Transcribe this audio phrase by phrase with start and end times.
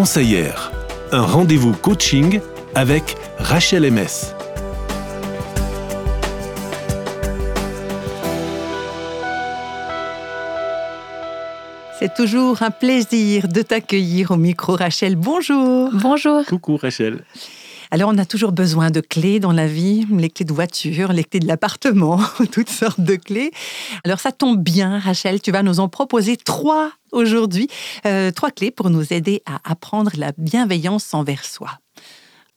[0.00, 0.72] conseillère.
[1.12, 2.40] Un rendez-vous coaching
[2.74, 4.32] avec Rachel MS.
[11.98, 15.16] C'est toujours un plaisir de t'accueillir au micro, Rachel.
[15.16, 15.90] Bonjour.
[15.92, 16.46] Bonjour.
[16.46, 17.22] Coucou, Rachel.
[17.92, 21.24] Alors, on a toujours besoin de clés dans la vie, les clés de voiture, les
[21.24, 22.20] clés de l'appartement,
[22.52, 23.50] toutes sortes de clés.
[24.04, 27.68] Alors, ça tombe bien, Rachel, tu vas nous en proposer trois aujourd'hui,
[28.06, 31.80] euh, trois clés pour nous aider à apprendre la bienveillance envers soi.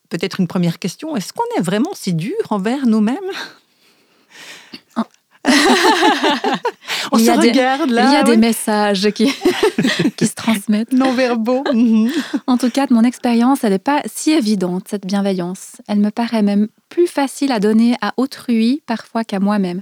[0.10, 3.18] Peut-être une première question, est-ce qu'on est vraiment si dur envers nous-mêmes?
[7.12, 8.08] On il se regarde là.
[8.08, 9.26] Il y a des messages qui,
[10.18, 10.94] qui se transmettent.
[10.94, 11.64] Non verbaux.
[12.48, 15.78] En tout cas, de mon expérience, elle n'est pas si évidente, cette bienveillance.
[15.88, 19.82] Elle me paraît même plus facile à donner à autrui parfois qu'à moi-même.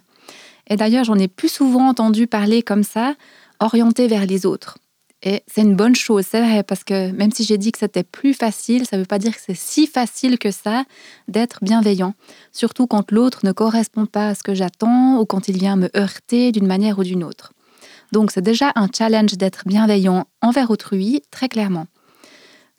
[0.70, 3.16] Et d'ailleurs, j'en ai plus souvent entendu parler comme ça,
[3.60, 4.78] orienté vers les autres.
[5.24, 8.04] Et c'est une bonne chose, c'est vrai, parce que même si j'ai dit que c'était
[8.04, 10.84] plus facile, ça ne veut pas dire que c'est si facile que ça
[11.28, 12.16] d'être bienveillant.
[12.52, 15.96] Surtout quand l'autre ne correspond pas à ce que j'attends ou quand il vient me
[15.96, 17.54] heurter d'une manière ou d'une autre.
[18.12, 21.86] Donc c'est déjà un challenge d'être bienveillant envers autrui, très clairement.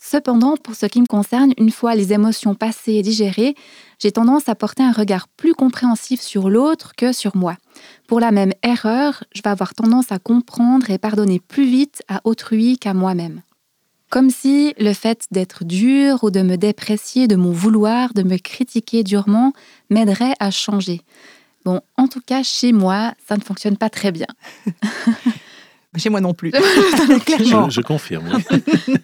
[0.04, 3.54] Cependant, pour ce qui me concerne, une fois les émotions passées et digérées,
[4.00, 7.56] j'ai tendance à porter un regard plus compréhensif sur l'autre que sur moi.
[8.08, 12.20] Pour la même erreur, je vais avoir tendance à comprendre et pardonner plus vite à
[12.24, 13.42] autrui qu'à moi-même.
[14.10, 18.38] Comme si le fait d'être dur ou de me déprécier de mon vouloir, de me
[18.38, 19.52] critiquer durement,
[19.88, 21.00] m'aiderait à changer.
[21.64, 24.26] Bon, en tout cas, chez moi, ça ne fonctionne pas très bien.
[25.96, 26.52] Chez moi non plus.
[26.54, 28.40] je, je confirme.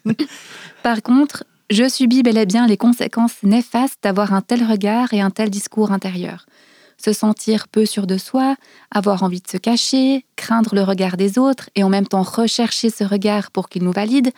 [0.83, 5.21] Par contre, je subis bel et bien les conséquences néfastes d'avoir un tel regard et
[5.21, 6.47] un tel discours intérieur.
[6.97, 8.57] Se sentir peu sûr de soi,
[8.91, 12.91] avoir envie de se cacher, craindre le regard des autres et en même temps rechercher
[12.91, 14.31] ce regard pour qu'il nous valide,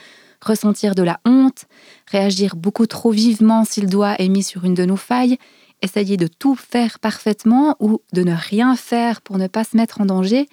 [0.43, 1.67] ressentir de la honte,
[2.11, 5.39] réagir beaucoup trop vivement si le doigt est mis sur une de nos failles,
[5.83, 10.00] essayer de tout faire parfaitement ou de ne rien faire pour ne pas se mettre
[10.00, 10.49] en danger,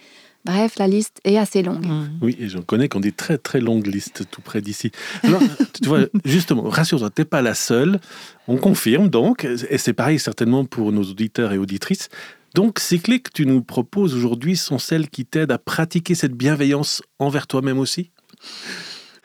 [0.48, 1.86] Bref, la liste est assez longue.
[1.86, 2.20] Mmh.
[2.22, 4.92] Oui, et j'en connais qui ont des très très longues listes tout près d'ici.
[5.24, 5.42] Alors,
[5.82, 8.00] tu vois, justement, rassure-toi, tu n'es pas la seule.
[8.48, 12.08] On confirme donc, et c'est pareil certainement pour nos auditeurs et auditrices.
[12.56, 16.34] Donc, ces clés que tu nous proposes aujourd'hui sont celles qui t'aident à pratiquer cette
[16.34, 18.12] bienveillance envers toi-même aussi?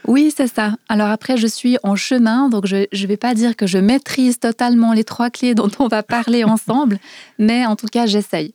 [0.08, 0.74] Oui, c'est ça.
[0.88, 4.40] Alors après, je suis en chemin, donc je ne vais pas dire que je maîtrise
[4.40, 6.98] totalement les trois clés dont on va parler ensemble,
[7.38, 8.54] mais en tout cas, j'essaye.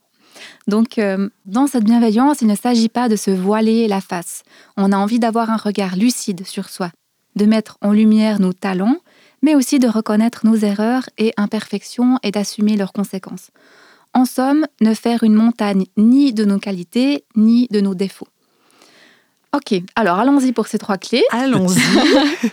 [0.67, 4.43] Donc, euh, dans cette bienveillance, il ne s'agit pas de se voiler la face.
[4.75, 6.91] On a envie d'avoir un regard lucide sur soi,
[7.35, 8.97] de mettre en lumière nos talents,
[9.41, 13.51] mais aussi de reconnaître nos erreurs et imperfections et d'assumer leurs conséquences.
[14.13, 18.27] En somme, ne faire une montagne ni de nos qualités, ni de nos défauts.
[19.55, 21.23] Ok, alors allons-y pour ces trois clés.
[21.31, 21.79] Allons-y.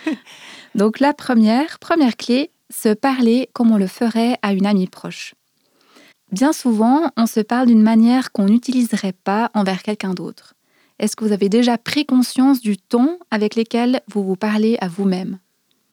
[0.75, 5.35] Donc la première, première clé, se parler comme on le ferait à une amie proche.
[6.35, 10.55] Bien souvent, on se parle d'une manière qu'on n'utiliserait pas envers quelqu'un d'autre.
[10.99, 14.89] Est-ce que vous avez déjà pris conscience du ton avec lequel vous vous parlez à
[14.89, 15.39] vous-même?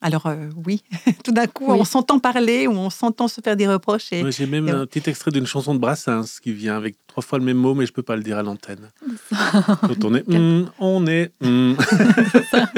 [0.01, 0.81] Alors euh, oui,
[1.23, 4.11] tout d'un coup, on s'entend parler ou on s'entend se faire des reproches.
[4.13, 7.37] Et, J'ai même un petit extrait d'une chanson de Brassens qui vient avec trois fois
[7.37, 8.89] le même mot, mais je ne peux pas le dire à l'antenne.
[9.29, 11.31] Quand on est, mm, on est.
[11.41, 11.75] Mm.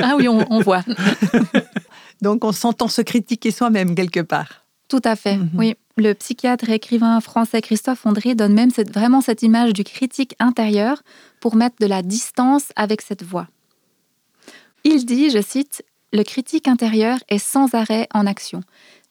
[0.02, 0.84] ah oui, on voit.
[2.22, 4.63] Donc on s'entend se critiquer soi-même quelque part.
[4.94, 5.50] Tout à fait, mhm.
[5.56, 5.74] oui.
[5.98, 11.02] Le psychiatre et écrivain français Christophe André donne même vraiment cette image du critique intérieur
[11.40, 13.48] pour mettre de la distance avec cette voix.
[14.84, 18.62] Il dit, je cite, Le critique intérieur est sans arrêt en action.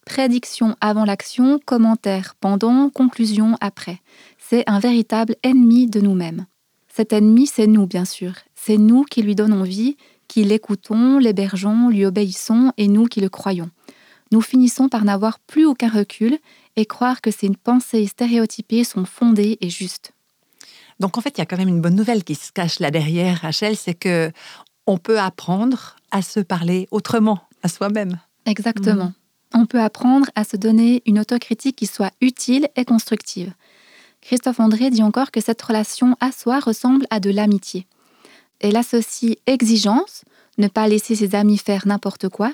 [0.07, 3.99] Prédiction avant l'action, commentaire pendant, conclusion après.
[4.39, 6.47] C'est un véritable ennemi de nous-mêmes.
[6.95, 8.35] Cet ennemi, c'est nous, bien sûr.
[8.55, 9.97] C'est nous qui lui donnons vie,
[10.29, 13.71] qui l'écoutons, l'hébergeons, lui obéissons et nous qui le croyons
[14.33, 16.39] nous finissons par n'avoir plus aucun recul
[16.77, 20.13] et croire que ces pensées stéréotypées sont fondées et justes.
[21.01, 22.91] Donc en fait, il y a quand même une bonne nouvelle qui se cache là
[22.91, 24.31] derrière, Rachel, c'est que
[24.87, 28.19] on peut apprendre à se parler autrement à soi-même.
[28.47, 29.07] Exactement.
[29.07, 29.15] Mm.
[29.55, 33.53] On peut apprendre à se donner une autocritique qui soit utile et constructive.
[34.21, 37.87] Christophe André dit encore que cette relation à soi ressemble à de l'amitié.
[38.61, 40.25] Elle associe exigence,
[40.59, 42.53] ne pas laisser ses amis faire n'importe quoi,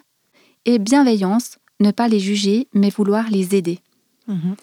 [0.64, 3.80] et bienveillance, ne pas les juger, mais vouloir les aider.
[4.26, 4.56] Mhm.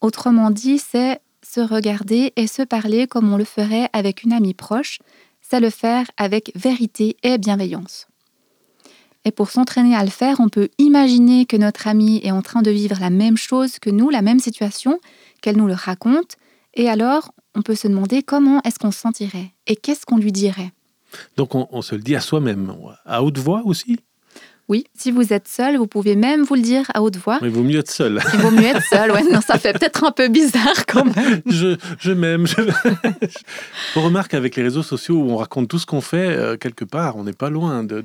[0.00, 4.54] Autrement dit, c'est se regarder et se parler comme on le ferait avec une amie
[4.54, 4.98] proche,
[5.40, 8.08] c'est le faire avec vérité et bienveillance.
[9.24, 12.62] Et pour s'entraîner à le faire, on peut imaginer que notre amie est en train
[12.62, 15.00] de vivre la même chose que nous, la même situation,
[15.40, 16.36] qu'elle nous le raconte,
[16.74, 20.32] et alors on peut se demander comment est-ce qu'on se sentirait et qu'est-ce qu'on lui
[20.32, 20.72] dirait.
[21.36, 22.72] Donc on, on se le dit à soi-même,
[23.04, 23.98] à haute voix aussi?
[24.68, 27.38] Oui, si vous êtes seul, vous pouvez même vous le dire à haute voix.
[27.40, 28.20] Il vaut mieux être seul.
[28.34, 29.22] Il vaut mieux être seul, ouais.
[29.32, 31.40] Non, ça fait peut-être un peu bizarre quand même.
[31.46, 32.48] je, je m'aime.
[32.48, 32.56] Je...
[33.94, 36.84] on remarque avec les réseaux sociaux où on raconte tout ce qu'on fait, euh, quelque
[36.84, 38.02] part, on n'est pas loin de,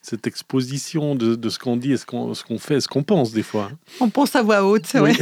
[0.00, 3.32] cette exposition de, de ce qu'on dit et ce qu'on qu'on fait, ce qu'on pense
[3.32, 3.70] des fois.
[4.00, 5.12] On pense à voix haute, oui.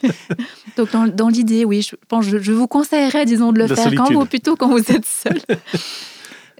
[0.76, 3.94] Donc dans, dans l'idée, oui, je, pense, je, je, vous conseillerais, disons, de le faire
[3.94, 5.40] quand vous, plutôt quand vous êtes seul.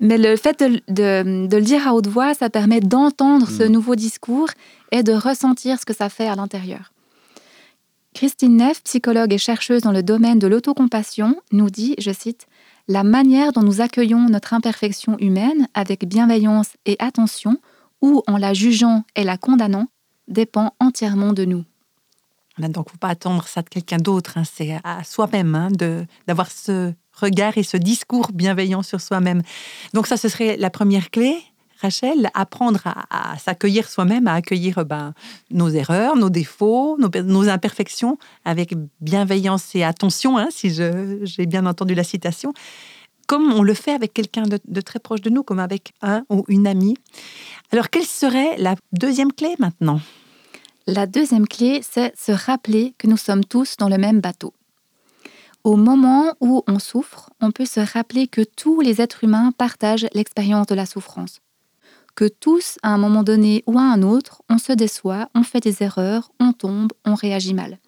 [0.00, 3.69] Mais le fait de, le dire à haute voix, ça permet d'entendre ce mm.
[3.69, 4.49] nouveau discours
[4.93, 6.93] et de ressentir ce que ça fait à l'intérieur.
[8.14, 12.47] Christine Neff, psychologue et chercheuse dans le domaine de l'autocompassion, nous dit, je cite,
[12.88, 17.58] La manière dont nous accueillons notre imperfection humaine avec bienveillance et attention,
[18.00, 19.87] ou en la jugeant et la condamnant,
[20.26, 21.64] dépend entièrement de nous.
[22.58, 24.43] Donc, il ne faut pas attendre ça de quelqu'un d'autre, hein.
[24.44, 25.69] c'est à soi-même hein,
[26.26, 29.42] d'avoir ce regard et ce discours bienveillant sur soi-même.
[29.94, 31.36] Donc ça, ce serait la première clé.
[31.80, 35.14] Rachel, apprendre à, s'accueillir soi-même, à accueillir ben,
[35.50, 41.94] nos erreurs, nos défauts, nos, imperfections avec bienveillance et attention, hein, si j'ai bien entendu
[41.94, 42.52] la citation,
[43.26, 46.44] comme on le fait avec quelqu'un de, très proche de nous, comme avec un ou
[46.48, 46.96] une amie.
[47.70, 50.00] Alors, quelle serait la deuxième clé maintenant?
[50.86, 54.52] La deuxième clé, c'est se rappeler que nous sommes tous dans le même bateau.
[55.62, 60.06] Au moment où on souffre, on peut se rappeler que tous les êtres humains partagent
[60.14, 61.40] l'expérience de la souffrance.
[62.14, 65.60] Que tous, à un moment donné ou à un autre, on se déçoit, on fait
[65.60, 67.78] des erreurs, on tombe, on réagit mal.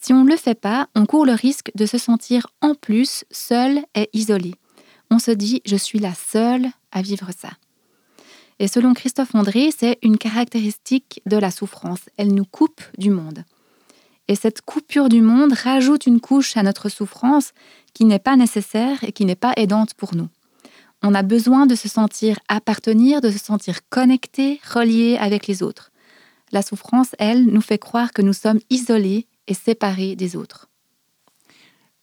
[0.00, 3.24] Si on ne le fait pas, on court le risque de se sentir en plus
[3.32, 4.54] seul et isolé.
[5.10, 7.50] On se dit je suis la seule à vivre ça.
[8.60, 12.02] Et selon Christophe André, c'est une caractéristique de la souffrance.
[12.16, 13.44] Elle nous coupe du monde.
[14.28, 17.52] Et cette coupure du monde rajoute une couche à notre souffrance
[17.92, 20.28] qui n'est pas nécessaire et qui n'est pas aidante pour nous.
[21.02, 25.92] On a besoin de se sentir appartenir, de se sentir connecté, relié avec les autres.
[26.52, 30.70] La souffrance, elle, nous fait croire que nous sommes isolés et séparés des autres.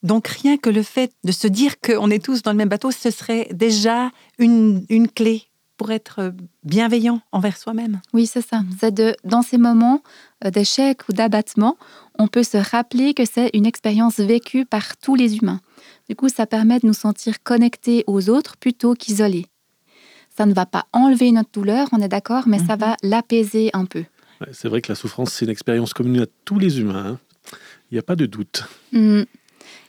[0.04, 2.92] Donc rien que le fait de se dire qu'on est tous dans le même bateau,
[2.92, 5.51] ce serait déjà une, une clé
[5.82, 6.32] pour être
[6.64, 8.02] bienveillant envers soi-même.
[8.14, 8.62] Oui, c'est ça.
[8.80, 10.04] C'est de, dans ces moments
[10.46, 11.76] euh, d'échec ou d'abattement,
[12.20, 15.60] on peut se rappeler que c'est une expérience vécue par tous les humains.
[16.08, 19.48] Du coup, ça permet de nous sentir connectés aux autres plutôt qu'isolés.
[20.38, 22.82] Ça ne va pas enlever notre douleur, on est d'accord, mais ça mhm.
[22.82, 24.04] va l'apaiser un peu.
[24.52, 27.14] c'est vrai que la souffrance, c'est une expérience commune à tous les humains.
[27.14, 27.20] Hein.
[27.90, 28.66] Il n'y a pas de doute.
[28.92, 29.24] Mm.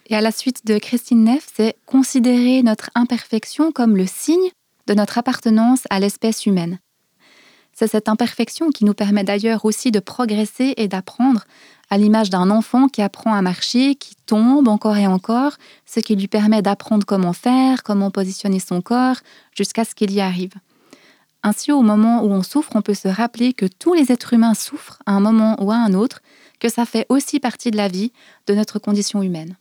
[0.07, 4.51] Et à la suite de Christine Neff, c'est considérer notre imperfection comme le signe
[4.87, 6.79] de notre appartenance à l'espèce humaine.
[7.73, 11.45] C'est cette imperfection qui nous permet d'ailleurs aussi de progresser et d'apprendre,
[11.89, 15.53] à l'image d'un enfant qui apprend à marcher, qui tombe encore et encore,
[15.87, 19.17] ce qui lui permet d'apprendre comment faire, comment positionner son corps,
[19.55, 20.53] jusqu'à ce qu'il y arrive.
[21.43, 24.55] Ainsi, au moment où on souffre, on peut se rappeler que tous les êtres humains
[24.55, 26.21] souffrent à un moment ou à un autre,
[26.61, 28.13] que ça fait aussi partie de la vie,
[28.47, 29.57] de notre condition humaine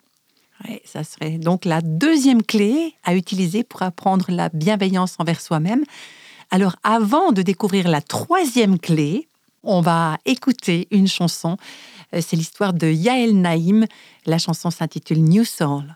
[0.86, 5.84] ça serait donc la deuxième clé à utiliser pour apprendre la bienveillance envers soi-même.
[6.50, 9.28] Alors avant de découvrir la troisième clé,
[9.64, 11.58] on va écouter une chanson.
[12.14, 13.86] Euh, c'est l'histoire de Yael Naïm.
[14.26, 15.96] La chanson s'intitule New Soul.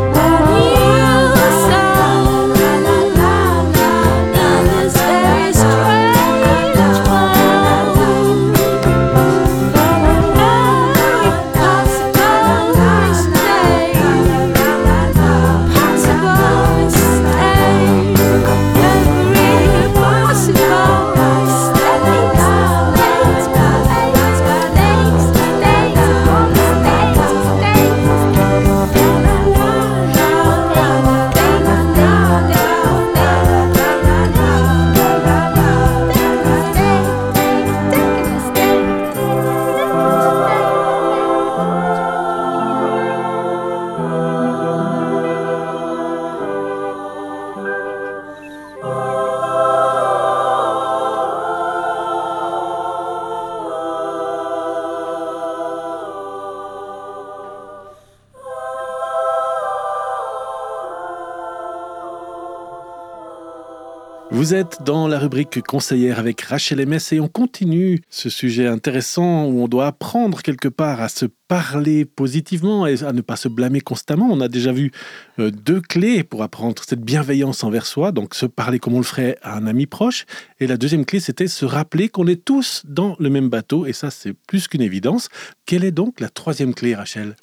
[64.41, 69.45] Vous êtes dans la rubrique conseillère avec Rachel MS et on continue ce sujet intéressant
[69.45, 73.47] où on doit apprendre quelque part à se parler positivement et à ne pas se
[73.47, 74.27] blâmer constamment.
[74.31, 74.91] On a déjà vu
[75.37, 79.03] euh, deux clés pour apprendre cette bienveillance envers soi, donc se parler comme on le
[79.03, 80.25] ferait à un ami proche.
[80.59, 83.93] Et la deuxième clé, c'était se rappeler qu'on est tous dans le même bateau et
[83.93, 85.29] ça, c'est plus qu'une évidence.
[85.67, 87.35] Quelle est donc la troisième clé, Rachel?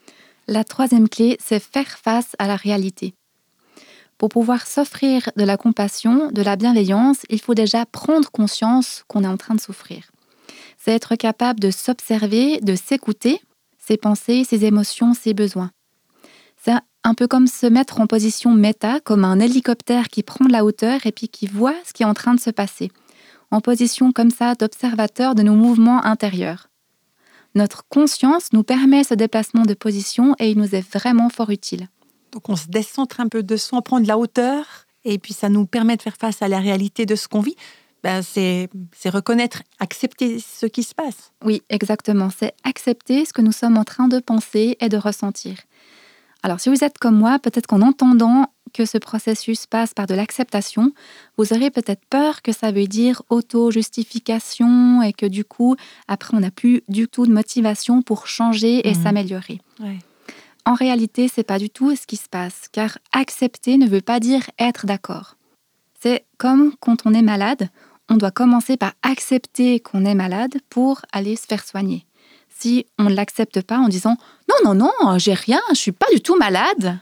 [0.48, 3.14] La troisième clé, c'est faire face à la réalité.
[4.18, 9.22] Pour pouvoir s'offrir de la compassion, de la bienveillance, il faut déjà prendre conscience qu'on
[9.22, 10.10] est en train de souffrir.
[10.76, 13.40] C'est être capable de s'observer, de s'écouter,
[13.78, 15.70] ses pensées, ses émotions, ses besoins.
[16.56, 20.52] C'est un peu comme se mettre en position méta, comme un hélicoptère qui prend de
[20.52, 22.90] la hauteur et puis qui voit ce qui est en train de se passer.
[23.52, 26.68] En position comme ça d'observateur de nos mouvements intérieurs.
[27.54, 31.88] Notre conscience nous permet ce déplacement de position et il nous est vraiment fort utile.
[32.32, 34.64] Donc on se décentre un peu de soi, on prend de la hauteur,
[35.04, 37.56] et puis ça nous permet de faire face à la réalité de ce qu'on vit.
[38.04, 38.68] Ben, c'est
[39.06, 41.32] reconnaître, accepter ce qui se passe.
[41.44, 42.28] Oui, exactement.
[42.30, 45.56] C'est accepter ce que nous sommes en train de penser et de ressentir.
[46.44, 50.14] Alors, si vous êtes comme moi, peut-être qu'en entendant que ce processus passe par de
[50.14, 50.92] l'acceptation,
[51.38, 55.74] vous aurez peut-être peur que ça veut dire auto-justification et que du coup,
[56.06, 59.02] après, on n'a plus du tout de motivation pour changer et Mhm.
[59.02, 59.60] s'améliorer.
[59.80, 59.98] Ouais.
[60.68, 64.20] En réalité, c'est pas du tout ce qui se passe, car accepter ne veut pas
[64.20, 65.36] dire être d'accord.
[65.98, 67.70] C'est comme quand on est malade,
[68.10, 72.04] on doit commencer par accepter qu'on est malade pour aller se faire soigner.
[72.50, 74.18] Si on ne l'accepte pas en disant
[74.50, 76.98] non, non, non, j'ai rien, je suis pas du tout malade,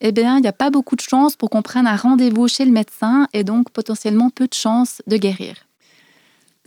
[0.00, 2.64] eh bien, il n'y a pas beaucoup de chances pour qu'on prenne un rendez-vous chez
[2.64, 5.54] le médecin et donc potentiellement peu de chances de guérir.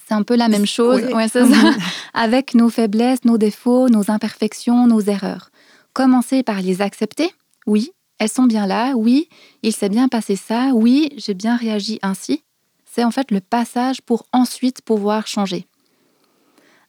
[0.07, 1.13] C'est un peu la même chose Oui.
[1.13, 1.71] ouais, c'est ça,
[2.13, 5.51] avec nos faiblesses, nos défauts, nos imperfections, nos erreurs.
[5.97, 7.31] Commencer par les accepter,
[7.65, 7.89] oui,
[8.19, 9.29] elles sont bien là, oui,
[9.63, 12.43] il s'est bien passé ça, oui, j'ai bien réagi ainsi.
[12.85, 15.65] C'est en fait le passage pour ensuite pouvoir changer.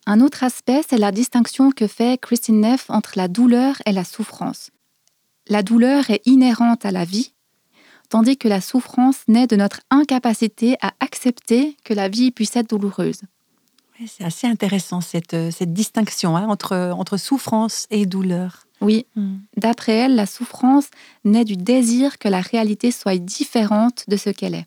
[0.04, 4.04] Un autre aspect, c'est la distinction que fait Christine Neff entre la douleur et la
[4.04, 4.72] souffrance.
[5.48, 7.32] La douleur est inhérente à la vie,
[8.10, 12.68] tandis que la souffrance naît de notre incapacité à accepter que la vie puisse être
[12.68, 13.22] douloureuse.
[14.06, 18.66] C'est assez intéressant cette, euh, cette distinction hein, entre, entre souffrance et douleur.
[18.80, 19.06] Oui,
[19.56, 20.86] D'après elle, la souffrance
[21.24, 24.66] naît du désir que la réalité soit différente de ce qu'elle est.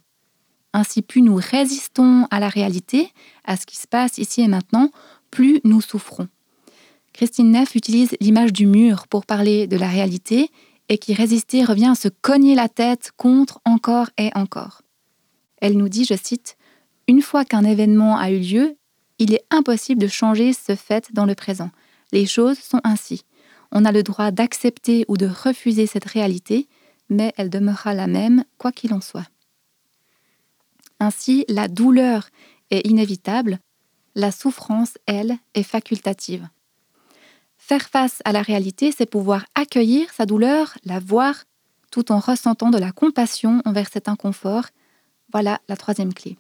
[0.73, 3.11] Ainsi, plus nous résistons à la réalité,
[3.45, 4.89] à ce qui se passe ici et maintenant,
[5.29, 6.27] plus nous souffrons.
[7.13, 10.49] Christine Neff utilise l'image du mur pour parler de la réalité
[10.89, 14.81] et qui résister revient à se cogner la tête contre encore et encore.
[15.61, 16.57] Elle nous dit, je cite,
[17.07, 18.77] Une fois qu'un événement a eu lieu,
[19.21, 21.69] il est impossible de changer ce fait dans le présent.
[22.11, 23.23] Les choses sont ainsi.
[23.71, 26.67] On a le droit d'accepter ou de refuser cette réalité,
[27.07, 29.27] mais elle demeurera la même, quoi qu'il en soit.
[30.99, 32.29] Ainsi, la douleur
[32.71, 33.59] est inévitable,
[34.15, 36.49] la souffrance, elle, est facultative.
[37.59, 41.43] Faire face à la réalité, c'est pouvoir accueillir sa douleur, la voir
[41.91, 44.65] tout en ressentant de la compassion envers cet inconfort.
[45.31, 46.39] Voilà la troisième clé.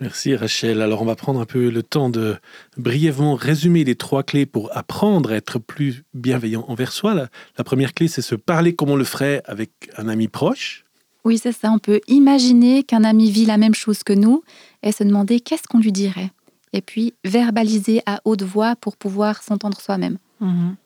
[0.00, 0.80] Merci Rachel.
[0.80, 2.36] Alors on va prendre un peu le temps de
[2.76, 7.14] brièvement résumer les trois clés pour apprendre à être plus bienveillant envers soi.
[7.14, 10.84] La, la première clé, c'est se parler comme on le ferait avec un ami proche.
[11.24, 11.70] Oui, c'est ça.
[11.72, 14.42] On peut imaginer qu'un ami vit la même chose que nous
[14.82, 16.30] et se demander qu'est-ce qu'on lui dirait.
[16.72, 20.18] Et puis verbaliser à haute voix pour pouvoir s'entendre soi-même.
[20.40, 20.76] Mhm.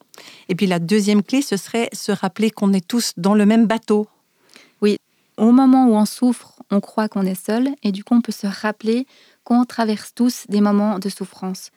[0.49, 3.67] Et puis la deuxième clé, ce serait se rappeler qu'on est tous dans le même
[3.67, 4.07] bateau.
[5.37, 8.33] Au moment où on souffre, on croit qu'on est seul et du coup on peut
[8.33, 9.07] se rappeler
[9.45, 11.71] qu'on traverse tous des moments de souffrance.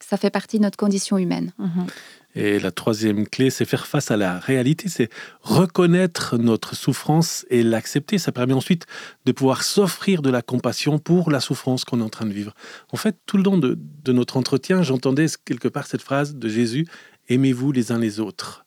[0.00, 1.52] Ça fait partie de notre condition humaine.
[1.58, 1.86] Mhm.
[2.34, 5.08] Et la troisième clé, c'est faire face à la réalité, c'est
[5.40, 8.18] reconnaître notre souffrance et l'accepter.
[8.18, 8.84] Ça permet ensuite
[9.24, 12.52] de pouvoir s'offrir de la compassion pour la souffrance qu'on est en train de vivre.
[12.92, 16.46] En fait, tout le long de, de notre entretien, j'entendais quelque part cette phrase de
[16.46, 16.86] Jésus,
[17.28, 18.64] Aimez-vous les uns les autres.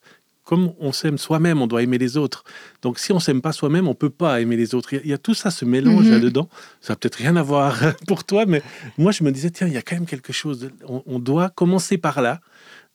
[0.50, 2.42] Comme on s'aime soi-même, on doit aimer les autres.
[2.82, 4.92] Donc si on s'aime pas soi-même, on peut pas aimer les autres.
[4.92, 6.10] Il y a, il y a tout ça, ce mélange Mhm.
[6.14, 6.48] là-dedans.
[6.80, 7.78] Ça n'a peut-être rien à voir
[8.08, 8.60] pour toi, mais
[8.98, 10.58] moi je me disais, tiens, il y a quand même quelque chose.
[10.58, 12.40] de- on- on doit commencer par là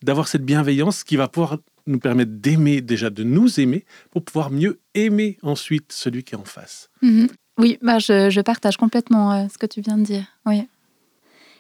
[0.04, 4.52] d'avoir cette bienveillance qui va pouvoir nous permettre d'aimer, déjà de nous aimer, pour pouvoir
[4.52, 6.90] mieux aimer ensuite celui qui est en face.
[7.02, 7.28] Mhm.
[7.58, 10.26] Oui, bah je, je partage complètement euh, ce que tu viens de dire.
[10.46, 10.68] Oui.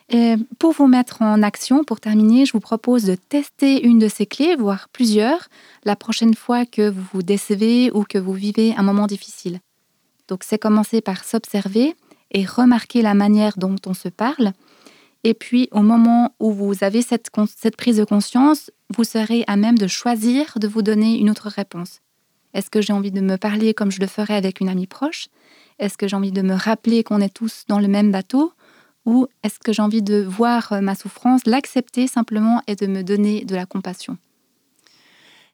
[0.09, 4.07] Et pour vous mettre en action, pour terminer, je vous propose de tester une de
[4.07, 5.47] ces clés, voire plusieurs,
[5.83, 9.59] la prochaine fois que vous vous décevez ou que vous vivez un moment difficile.
[10.27, 11.95] Donc, c'est commencer par s'observer
[12.31, 14.53] et remarquer la manière dont on se parle.
[15.23, 17.31] Et puis, au moment où vous avez cette,
[17.75, 22.01] prise de conscience, vous serez à même de choisir de vous donner une autre réponse.
[22.53, 25.29] Est-ce que j'ai envie de me parler comme je le ferais avec une amie proche?
[25.79, 28.53] Est-ce que j'ai envie de me rappeler qu'on est tous dans le même bateau?
[29.05, 33.03] Ou est-ce que j'ai envie de voir euh, ma souffrance, l'accepter simplement et de me
[33.03, 34.17] donner de la compassion?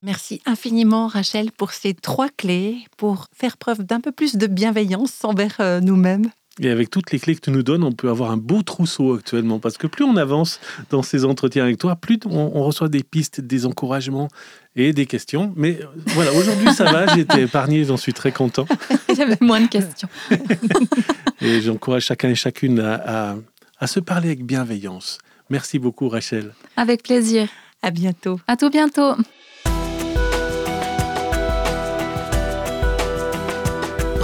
[0.04, 5.24] Merci infiniment, Rachel, pour ces trois clés pour faire preuve d'un peu plus de bienveillance
[5.24, 6.32] envers euh, nous-mêmes.
[6.60, 9.16] Et avec toutes les clés que tu nous donnes, on peut avoir un beau trousseau
[9.16, 9.60] actuellement.
[9.60, 10.60] Parce que plus on avance
[10.90, 14.28] dans ces entretiens avec toi, plus on, on reçoit des pistes, des encouragements
[14.76, 15.54] et des questions.
[15.56, 18.66] Mais euh, voilà, aujourd'hui ça va, j'ai été épargné, j'en suis très content.
[19.10, 20.10] Il y avait moins de questions.
[21.42, 23.36] Et j'encourage chacun et chacune à, à-
[23.80, 25.18] à se parler avec bienveillance.
[25.50, 26.54] Merci beaucoup Rachel.
[26.78, 27.48] Avec plaisir.
[27.82, 28.40] À bientôt.
[28.48, 29.14] À tout bientôt.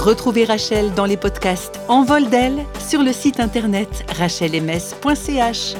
[0.07, 5.75] Retrouvez Rachel dans les podcasts En vol d'elle sur le site internet rachelms.ch.